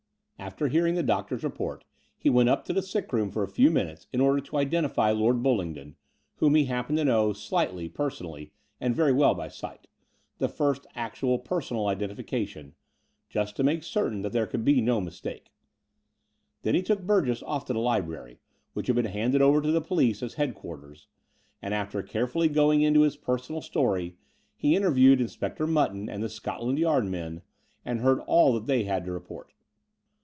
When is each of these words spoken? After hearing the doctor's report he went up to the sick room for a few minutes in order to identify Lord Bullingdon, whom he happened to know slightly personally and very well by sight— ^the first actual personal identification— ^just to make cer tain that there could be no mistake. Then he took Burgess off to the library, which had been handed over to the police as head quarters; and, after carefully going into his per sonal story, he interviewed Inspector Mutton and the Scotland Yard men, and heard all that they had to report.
After 0.39 0.69
hearing 0.69 0.95
the 0.95 1.03
doctor's 1.03 1.43
report 1.43 1.83
he 2.17 2.27
went 2.27 2.49
up 2.49 2.65
to 2.65 2.73
the 2.73 2.81
sick 2.81 3.13
room 3.13 3.29
for 3.29 3.43
a 3.43 3.47
few 3.47 3.69
minutes 3.69 4.07
in 4.11 4.19
order 4.19 4.41
to 4.41 4.57
identify 4.57 5.11
Lord 5.11 5.43
Bullingdon, 5.43 5.97
whom 6.37 6.55
he 6.55 6.65
happened 6.65 6.97
to 6.97 7.05
know 7.05 7.31
slightly 7.31 7.87
personally 7.87 8.51
and 8.79 8.95
very 8.95 9.11
well 9.13 9.35
by 9.35 9.49
sight— 9.49 9.85
^the 10.41 10.49
first 10.49 10.87
actual 10.95 11.37
personal 11.37 11.85
identification— 11.85 12.73
^just 13.31 13.53
to 13.53 13.63
make 13.63 13.83
cer 13.83 14.09
tain 14.09 14.23
that 14.23 14.31
there 14.31 14.47
could 14.47 14.65
be 14.65 14.81
no 14.81 14.99
mistake. 14.99 15.51
Then 16.63 16.73
he 16.73 16.81
took 16.81 17.03
Burgess 17.03 17.43
off 17.43 17.65
to 17.65 17.73
the 17.73 17.79
library, 17.79 18.39
which 18.73 18.87
had 18.87 18.95
been 18.95 19.05
handed 19.05 19.43
over 19.43 19.61
to 19.61 19.71
the 19.71 19.79
police 19.79 20.23
as 20.23 20.33
head 20.33 20.55
quarters; 20.55 21.05
and, 21.61 21.71
after 21.71 22.01
carefully 22.01 22.47
going 22.49 22.81
into 22.81 23.01
his 23.01 23.15
per 23.15 23.37
sonal 23.37 23.61
story, 23.61 24.17
he 24.55 24.75
interviewed 24.75 25.21
Inspector 25.21 25.65
Mutton 25.67 26.09
and 26.09 26.23
the 26.23 26.29
Scotland 26.29 26.79
Yard 26.79 27.05
men, 27.05 27.43
and 27.85 27.99
heard 27.99 28.21
all 28.21 28.53
that 28.55 28.65
they 28.65 28.85
had 28.85 29.05
to 29.05 29.11
report. 29.11 29.53